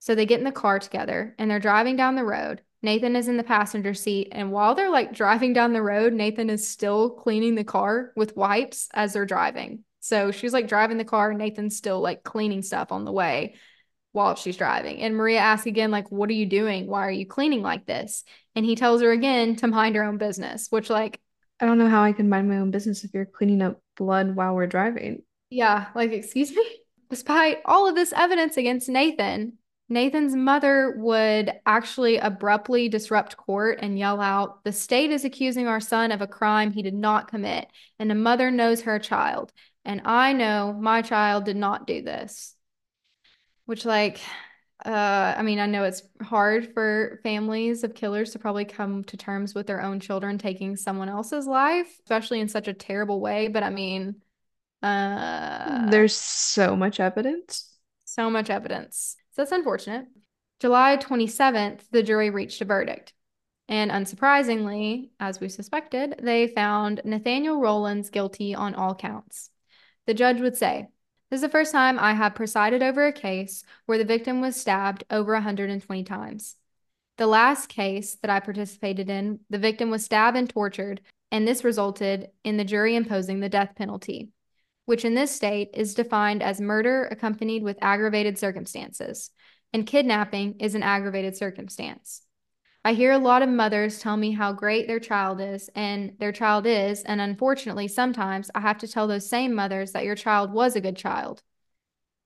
[0.00, 3.28] So they get in the car together and they're driving down the road Nathan is
[3.28, 4.28] in the passenger seat.
[4.30, 8.36] And while they're like driving down the road, Nathan is still cleaning the car with
[8.36, 9.84] wipes as they're driving.
[10.00, 13.54] So she's like driving the car, and Nathan's still like cleaning stuff on the way
[14.12, 15.00] while she's driving.
[15.00, 16.86] And Maria asks again, like, what are you doing?
[16.86, 18.22] Why are you cleaning like this?
[18.54, 21.18] And he tells her again to mind her own business, which, like,
[21.58, 24.36] I don't know how I can mind my own business if you're cleaning up blood
[24.36, 25.22] while we're driving.
[25.48, 26.64] Yeah, like, excuse me?
[27.08, 29.54] Despite all of this evidence against Nathan,
[29.88, 35.80] Nathan's mother would actually abruptly disrupt court and yell out, The state is accusing our
[35.80, 37.68] son of a crime he did not commit,
[37.98, 39.52] and a mother knows her child.
[39.84, 42.54] And I know my child did not do this.
[43.66, 44.20] Which, like,
[44.84, 49.16] uh, I mean, I know it's hard for families of killers to probably come to
[49.16, 53.48] terms with their own children taking someone else's life, especially in such a terrible way.
[53.48, 54.16] But I mean,
[54.82, 57.70] uh, there's so much evidence.
[58.04, 59.16] So much evidence.
[59.34, 60.06] So that's unfortunate.
[60.60, 63.12] July 27th, the jury reached a verdict.
[63.68, 69.50] And unsurprisingly, as we suspected, they found Nathaniel Rollins guilty on all counts.
[70.06, 70.86] The judge would say,
[71.30, 74.54] This is the first time I have presided over a case where the victim was
[74.54, 76.54] stabbed over 120 times.
[77.16, 81.00] The last case that I participated in, the victim was stabbed and tortured,
[81.32, 84.30] and this resulted in the jury imposing the death penalty
[84.84, 89.30] which in this state is defined as murder accompanied with aggravated circumstances,
[89.72, 92.22] and kidnapping is an aggravated circumstance.
[92.86, 96.32] I hear a lot of mothers tell me how great their child is, and their
[96.32, 100.52] child is, and unfortunately, sometimes I have to tell those same mothers that your child
[100.52, 101.42] was a good child.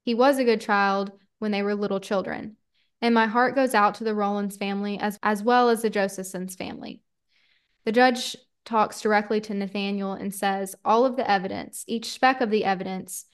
[0.02, 2.56] He was a good child when they were little children,
[3.00, 6.56] And my heart goes out to the Rollins family as, as well as the Josephsons
[6.56, 7.02] family.
[7.84, 8.36] The judge
[8.68, 13.24] talks directly to Nathaniel and says, All of the evidence, each speck of the evidence,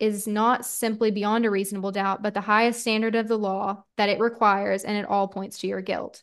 [0.00, 4.08] is not simply beyond a reasonable doubt, but the highest standard of the law that
[4.08, 6.22] it requires, and it all points to your guilt.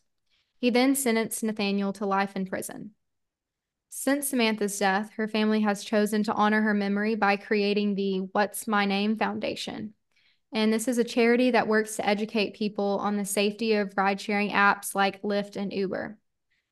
[0.58, 2.92] He then sentenced Nathaniel to life in prison.
[3.90, 8.68] Since Samantha's death, her family has chosen to honor her memory by creating the What's
[8.68, 9.94] My Name Foundation.
[10.52, 14.20] And this is a charity that works to educate people on the safety of ride
[14.20, 16.18] sharing apps like Lyft and Uber.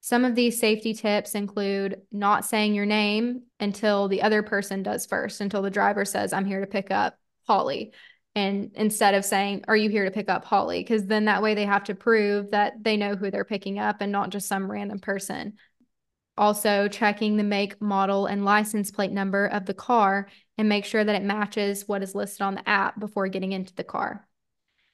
[0.04, 5.06] Some of these safety tips include not saying your name until the other person does
[5.06, 7.94] first, until the driver says, I'm here to pick up Holly.
[8.36, 10.82] And instead of saying, Are you here to pick up Holly?
[10.82, 14.02] Because then that way they have to prove that they know who they're picking up
[14.02, 15.54] and not just some random person.
[16.38, 21.06] Also, checking the make, model, and license plate number of the car and make sure
[21.06, 24.28] that it matches what is listed on the app before getting into the car.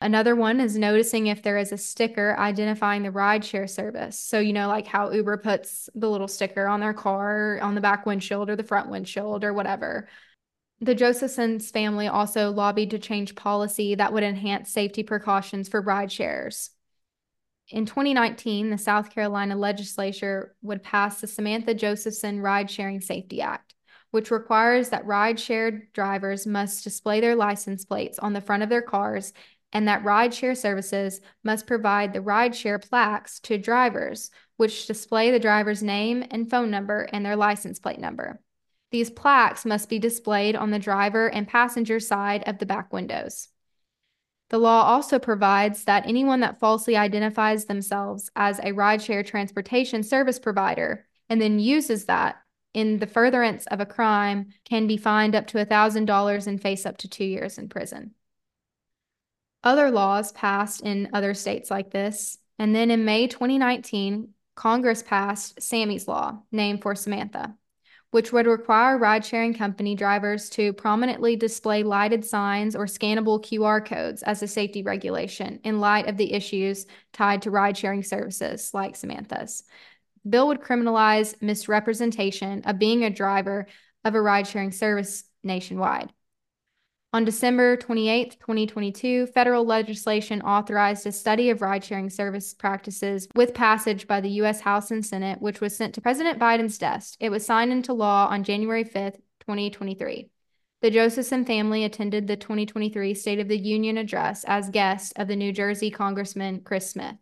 [0.01, 4.17] Another one is noticing if there is a sticker identifying the rideshare service.
[4.17, 7.81] So, you know, like how Uber puts the little sticker on their car on the
[7.81, 10.07] back windshield or the front windshield or whatever.
[10.79, 16.13] The Josephsons family also lobbied to change policy that would enhance safety precautions for ride
[16.13, 16.69] shares.
[17.67, 23.75] In 2019, the South Carolina legislature would pass the Samantha Josephson Ride Sharing Safety Act,
[24.11, 28.69] which requires that ride shared drivers must display their license plates on the front of
[28.69, 29.33] their cars
[29.71, 35.83] and that rideshare services must provide the rideshare plaques to drivers, which display the driver's
[35.83, 38.41] name and phone number and their license plate number.
[38.91, 43.49] These plaques must be displayed on the driver and passenger side of the back windows.
[44.49, 50.39] The law also provides that anyone that falsely identifies themselves as a rideshare transportation service
[50.39, 52.37] provider and then uses that
[52.73, 56.97] in the furtherance of a crime can be fined up to $1,000 and face up
[56.97, 58.15] to two years in prison
[59.63, 62.37] other laws passed in other states like this.
[62.57, 67.55] And then in May 2019, Congress passed Sammy's Law, named for Samantha,
[68.11, 73.85] which would require ride sharing company drivers to prominently display lighted signs or scannable QR
[73.85, 78.71] codes as a safety regulation in light of the issues tied to ride sharing services
[78.73, 79.63] like Samantha's.
[80.23, 83.67] The bill would criminalize misrepresentation of being a driver
[84.03, 86.11] of a ride sharing service nationwide.
[87.11, 93.55] On December 28, 2022, federal legislation authorized a study of ride sharing service practices with
[93.55, 94.61] passage by the U.S.
[94.61, 97.17] House and Senate, which was sent to President Biden's desk.
[97.19, 100.29] It was signed into law on January 5, 2023.
[100.81, 105.35] The Josephson family attended the 2023 State of the Union address as guest of the
[105.35, 107.17] New Jersey Congressman Chris Smith.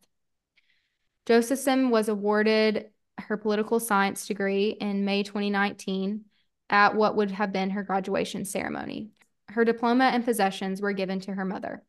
[1.26, 6.26] Josephson was awarded her political science degree in May 2019
[6.69, 9.12] at what would have been her graduation ceremony
[9.58, 11.82] her diploma and possessions were given to her mother.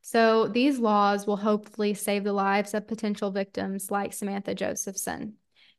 [0.00, 5.34] So these laws will hopefully save the lives of potential victims like Samantha Josephson.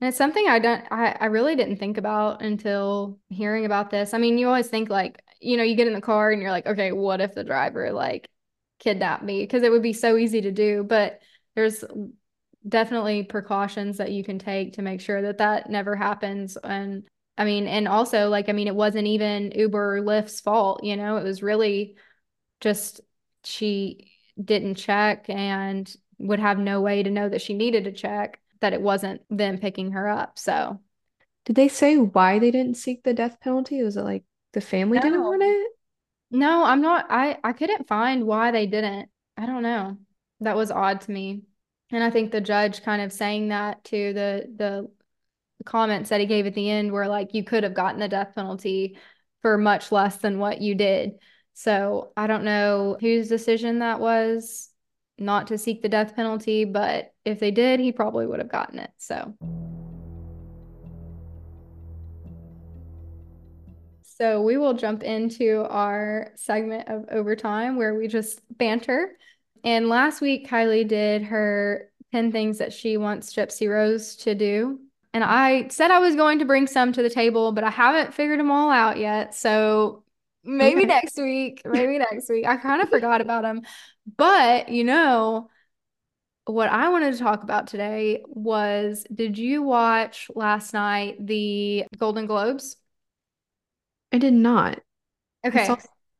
[0.00, 4.12] And it's something I don't I, I really didn't think about until hearing about this.
[4.12, 6.50] I mean, you always think like, you know, you get in the car and you're
[6.50, 8.28] like, okay, what if the driver like
[8.78, 9.42] kidnapped me?
[9.42, 10.84] Because it would be so easy to do.
[10.84, 11.20] But
[11.54, 11.84] there's
[12.68, 16.56] definitely precautions that you can take to make sure that that never happens.
[16.56, 17.04] And
[17.36, 20.96] I mean, and also like, I mean, it wasn't even Uber or Lyft's fault, you
[20.96, 21.96] know, it was really
[22.60, 23.00] just
[23.44, 28.40] she didn't check and would have no way to know that she needed to check
[28.60, 30.38] that it wasn't them picking her up.
[30.38, 30.80] So,
[31.44, 33.82] did they say why they didn't seek the death penalty?
[33.82, 34.24] Was it like
[34.54, 35.02] the family no.
[35.02, 35.68] didn't want it?
[36.30, 37.06] No, I'm not.
[37.10, 39.10] I I couldn't find why they didn't.
[39.36, 39.98] I don't know.
[40.40, 41.42] That was odd to me.
[41.90, 44.90] And I think the judge kind of saying that to the the
[45.64, 48.34] comments that he gave at the end were like you could have gotten the death
[48.34, 48.98] penalty
[49.42, 51.12] for much less than what you did.
[51.52, 54.70] So I don't know whose decision that was
[55.18, 58.78] not to seek the death penalty, but if they did, he probably would have gotten
[58.78, 58.90] it.
[58.98, 59.34] So.
[64.16, 69.16] So we will jump into our segment of overtime where we just banter.
[69.64, 74.78] and last week Kylie did her 10 things that she wants Gypsy Rose to do.
[75.12, 78.14] And I said I was going to bring some to the table, but I haven't
[78.14, 79.34] figured them all out yet.
[79.34, 80.04] So
[80.44, 82.46] maybe next week, maybe next week.
[82.46, 83.62] I kind of forgot about them.
[84.16, 85.50] But, you know,
[86.44, 92.26] what I wanted to talk about today was did you watch last night the Golden
[92.26, 92.76] Globes?
[94.14, 94.80] I did not.
[95.46, 95.76] Okay.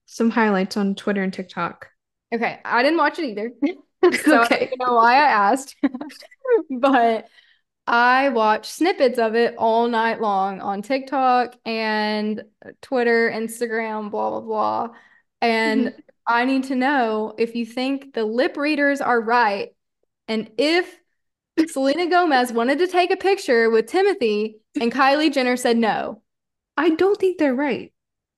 [0.07, 1.89] some highlights on Twitter and TikTok.
[2.35, 2.61] Okay.
[2.65, 3.51] I didn't watch it either.
[4.25, 4.71] So I don't Okay.
[4.79, 5.77] know why I asked.
[6.71, 7.27] But
[7.87, 12.43] I watched snippets of it all night long on TikTok and
[12.83, 14.89] Twitter, Instagram, blah, blah, blah.
[15.41, 15.95] And Mhm.
[16.27, 19.75] I need to know if you think the lip readers are right
[20.29, 20.99] and if
[21.69, 26.21] Selena Gomez wanted to take a picture with Timothy and Kylie Jenner said no.
[26.77, 27.93] I don't think they're right.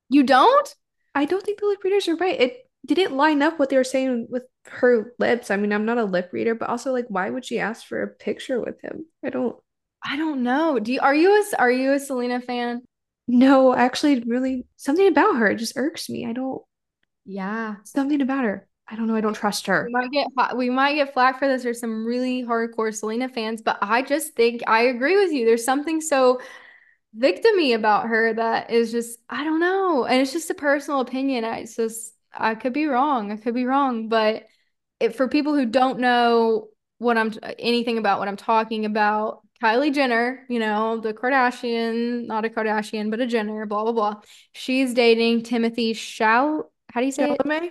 [0.08, 0.74] You don't?
[1.14, 2.40] I don't think the lip readers are right.
[2.40, 5.50] It didn't line up what they were saying with her lips.
[5.50, 8.02] I mean, I'm not a lip reader, but also like, why would she ask for
[8.02, 9.06] a picture with him?
[9.24, 9.56] I don't
[10.04, 10.78] I don't know.
[10.78, 12.82] Do you are you a are you a Selena fan?
[13.28, 16.26] No, Actually, really, something about her it just irks me.
[16.26, 16.62] I don't,
[17.24, 17.76] Yeah.
[17.84, 18.68] something about her.
[18.88, 19.16] I don't know.
[19.16, 19.86] I don't trust her.
[19.86, 21.64] We might get we might get flack for this.
[21.64, 25.44] There's some really hardcore Selena fans, but I just think I agree with you.
[25.44, 26.40] There's something so
[27.18, 31.44] victimy about her that is just I don't know, and it's just a personal opinion.
[31.44, 33.32] I it's just I could be wrong.
[33.32, 34.44] I could be wrong, but
[35.00, 39.92] it, for people who don't know what I'm anything about what I'm talking about, Kylie
[39.92, 44.20] Jenner, you know, the Kardashian, not a Kardashian, but a Jenner, blah blah blah.
[44.52, 46.70] She's dating Timothy Shal.
[46.90, 47.38] How do you say it?
[47.40, 47.70] Chalamet?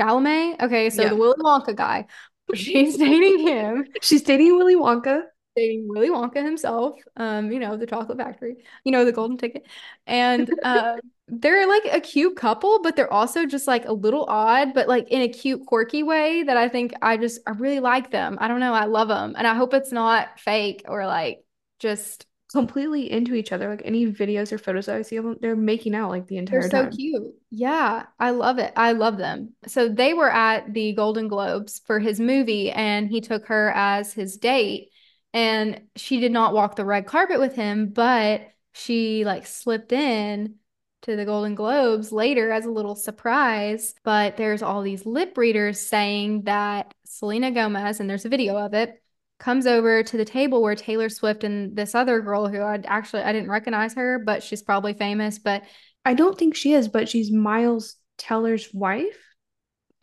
[0.00, 0.62] Chalamet?
[0.62, 1.08] Okay, so Yeah.
[1.10, 2.06] the Willy Wonka guy.
[2.54, 5.22] She's dating him, She's dating Willy Wonka.
[5.56, 9.66] Dating Willy Wonka himself, um, you know, the chocolate factory, you know, the golden ticket.
[10.06, 10.96] And uh,
[11.28, 15.08] they're like a cute couple, but they're also just like a little odd, but like
[15.08, 18.38] in a cute, quirky way that I think I just, I really like them.
[18.40, 19.34] I don't know, I love them.
[19.36, 21.44] And I hope it's not fake or like
[21.78, 23.68] just completely into each other.
[23.68, 26.36] Like any videos or photos that I see of them, they're making out like the
[26.36, 26.92] entire They're so time.
[26.96, 27.34] cute.
[27.50, 28.72] Yeah, I love it.
[28.76, 29.54] I love them.
[29.66, 34.12] So they were at the Golden Globes for his movie, and he took her as
[34.12, 34.90] his date.
[35.36, 40.54] And she did not walk the red carpet with him, but she like slipped in
[41.02, 43.94] to the Golden Globes later as a little surprise.
[44.02, 48.72] But there's all these lip readers saying that Selena Gomez, and there's a video of
[48.72, 49.02] it,
[49.38, 53.20] comes over to the table where Taylor Swift and this other girl who I actually
[53.20, 55.64] I didn't recognize her, but she's probably famous, but
[56.06, 59.22] I don't think she is, but she's Miles Teller's wife,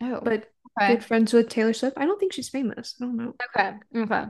[0.00, 0.48] oh, but
[0.80, 0.94] okay.
[0.94, 1.98] good friends with Taylor Swift.
[1.98, 2.94] I don't think she's famous.
[3.02, 3.34] I don't know.
[3.56, 3.72] Okay.
[3.96, 4.26] Okay.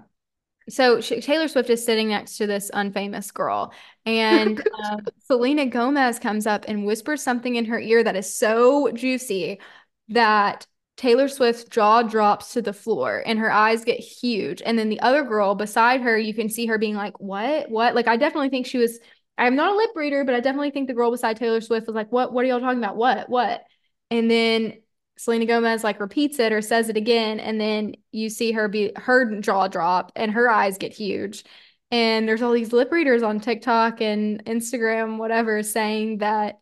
[0.68, 3.72] So Taylor Swift is sitting next to this unfamous girl,
[4.06, 4.58] and
[4.90, 9.60] um, Selena Gomez comes up and whispers something in her ear that is so juicy
[10.08, 14.62] that Taylor Swift's jaw drops to the floor and her eyes get huge.
[14.64, 17.70] And then the other girl beside her, you can see her being like, What?
[17.70, 17.94] What?
[17.94, 18.98] Like, I definitely think she was,
[19.36, 21.96] I'm not a lip reader, but I definitely think the girl beside Taylor Swift was
[21.96, 22.32] like, What?
[22.32, 22.96] What are y'all talking about?
[22.96, 23.28] What?
[23.28, 23.64] What?
[24.10, 24.74] And then
[25.16, 27.40] Selena Gomez like repeats it or says it again.
[27.40, 31.44] And then you see her be, her jaw drop and her eyes get huge.
[31.90, 36.58] And there's all these lip readers on TikTok and Instagram, whatever, saying that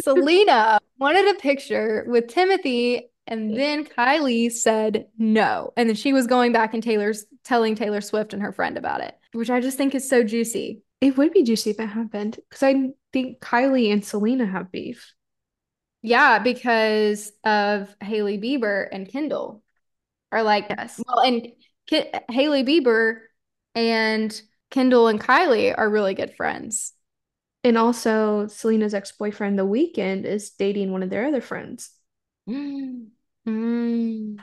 [0.00, 5.72] Selena wanted a picture with Timothy, and then Kylie said no.
[5.76, 9.00] And then she was going back and Taylor's telling Taylor Swift and her friend about
[9.00, 10.82] it, which I just think is so juicy.
[11.00, 15.15] It would be juicy if it happened because I think Kylie and Selena have beef.
[16.06, 19.64] Yeah, because of Hailey Bieber and Kendall
[20.30, 21.02] are like, Yes.
[21.04, 21.48] well, and
[21.88, 23.22] Ki Hailey Bieber
[23.74, 24.40] and
[24.70, 26.92] Kendall and Kylie are really good friends.
[27.64, 31.90] And also, Selena's ex-boyfriend, The Weeknd, is dating one of their other friends.
[32.48, 33.08] Mm.
[33.46, 34.38] Mm.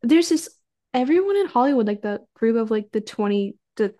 [0.00, 0.48] There's this
[0.94, 3.94] everyone in Hollywood, like the group of like the 20 the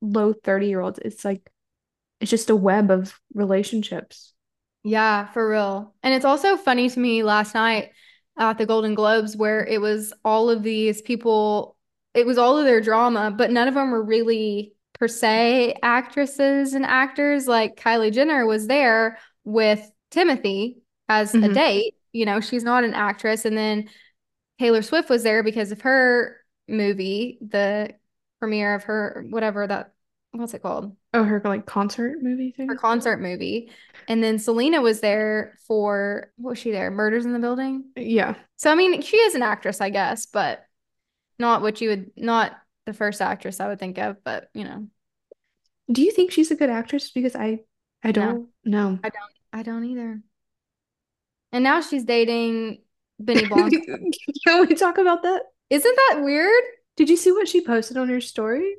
[0.00, 1.50] low 30 year olds, it's like
[2.18, 4.32] it's just a web of relationships.
[4.82, 5.94] Yeah, for real.
[6.02, 7.90] And it's also funny to me last night
[8.38, 11.76] at the Golden Globes where it was all of these people,
[12.14, 16.72] it was all of their drama, but none of them were really per se actresses
[16.72, 17.46] and actors.
[17.46, 21.54] Like Kylie Jenner was there with Timothy as a Mhm.
[21.54, 21.94] date.
[22.12, 23.44] You know, she's not an actress.
[23.44, 23.90] And then
[24.58, 27.94] Taylor Swift was there because of her movie, the
[28.38, 29.92] premiere of her, whatever that,
[30.32, 30.96] what's it called?
[31.12, 32.68] Oh, her like concert movie thing.
[32.68, 33.70] her concert movie.
[34.06, 36.90] And then Selena was there for what was she there?
[36.90, 37.84] Murders in the Building.
[37.96, 38.34] Yeah.
[38.56, 40.64] So I mean, she is an actress, I guess, but
[41.38, 42.52] not what you would not
[42.86, 44.86] the first actress I would think of, but you know,
[45.90, 47.10] Do you think she's a good actress?
[47.10, 47.60] Because I
[48.04, 48.98] I don't know.
[49.02, 50.20] I don't I don't either.
[51.52, 52.82] And now she's dating
[53.18, 53.74] Benny Blanc.
[54.46, 55.42] Can we talk about that?
[55.70, 56.62] Isn't that weird?
[56.96, 58.76] Did you see what she posted on her story?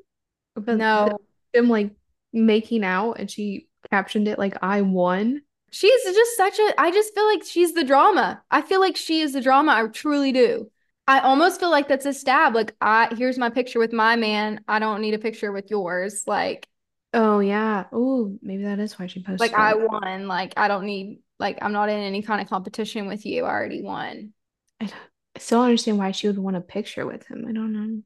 [0.55, 1.19] About No.
[1.53, 1.91] them like
[2.33, 5.41] making out and she captioned it like I won.
[5.71, 8.41] She's just such a, I just feel like she's the drama.
[8.51, 9.71] I feel like she is the drama.
[9.71, 10.69] I truly do.
[11.07, 12.55] I almost feel like that's a stab.
[12.55, 14.63] Like, I, here's my picture with my man.
[14.67, 16.23] I don't need a picture with yours.
[16.27, 16.67] Like,
[17.13, 17.85] Oh yeah.
[17.91, 20.27] Oh, maybe that is why she posted like I won.
[20.27, 23.43] Like, I don't need, like, I'm not in any kind of competition with you.
[23.43, 24.33] I already won.
[24.79, 24.95] I, don't-
[25.35, 27.45] I still understand why she would want a picture with him.
[27.47, 28.01] I don't know.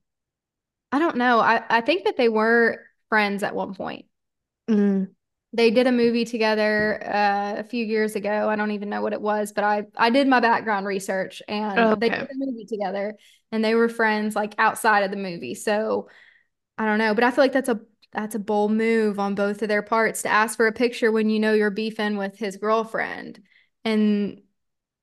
[0.91, 1.39] I don't know.
[1.39, 4.05] I, I think that they were friends at one point.
[4.69, 5.09] Mm.
[5.53, 8.49] They did a movie together uh, a few years ago.
[8.49, 12.01] I don't even know what it was, but I I did my background research and
[12.01, 13.15] they did a movie together
[13.51, 15.55] and they were friends like outside of the movie.
[15.55, 16.09] So
[16.77, 17.81] I don't know, but I feel like that's a
[18.13, 21.29] that's a bold move on both of their parts to ask for a picture when
[21.29, 23.41] you know you're beefing with his girlfriend.
[23.85, 24.41] And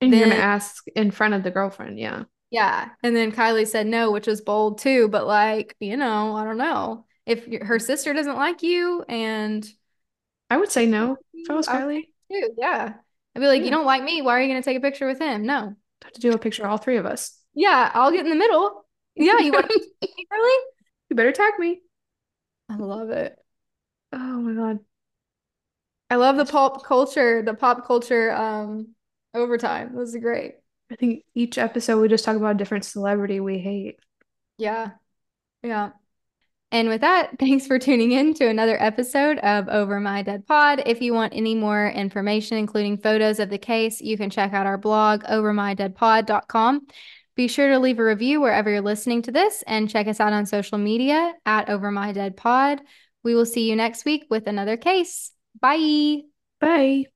[0.02, 2.24] And you're gonna then ask in front of the girlfriend, yeah.
[2.50, 6.44] yeah, and then Kylie said no, which was bold too, but like, you know, I
[6.44, 7.06] don't know.
[7.26, 9.66] If her sister doesn't like you and
[10.50, 12.08] I would say no if I was Kylie.
[12.30, 12.50] too.
[12.58, 12.94] Yeah.
[13.34, 14.20] I'd be like, you don't like me.
[14.20, 15.46] Why are you going to take a picture with him?
[15.46, 15.74] No.
[16.02, 17.38] I Have to do a picture of all three of us.
[17.54, 18.84] Yeah, I'll get in the middle.
[19.14, 19.70] Yeah, you want
[20.02, 20.64] me, really?
[21.08, 21.80] You better tag me.
[22.68, 23.38] I love it.
[24.12, 24.78] Oh my God.
[26.10, 28.88] I love the pop culture, the pop culture um
[29.32, 29.96] overtime.
[29.96, 30.56] This is great.
[30.90, 33.98] I think each episode we just talk about a different celebrity we hate.
[34.58, 34.90] Yeah.
[35.62, 35.90] Yeah.
[36.72, 40.82] And with that, thanks for tuning in to another episode of Over My Dead Pod.
[40.86, 44.66] If you want any more information, including photos of the case, you can check out
[44.66, 46.86] our blog, overmydeadpod.com.
[47.34, 50.32] Be sure to leave a review wherever you're listening to this and check us out
[50.32, 52.80] on social media at Over My Dead Pod.
[53.22, 55.30] We will see you next week with another case.
[55.60, 56.22] Bye.
[56.60, 57.11] Bye.